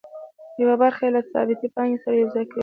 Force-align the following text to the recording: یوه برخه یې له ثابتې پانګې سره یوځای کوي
یوه 0.61 0.75
برخه 0.81 1.01
یې 1.05 1.11
له 1.15 1.21
ثابتې 1.31 1.67
پانګې 1.75 1.97
سره 2.03 2.15
یوځای 2.21 2.45
کوي 2.51 2.59